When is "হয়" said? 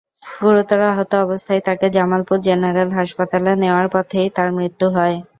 4.95-5.15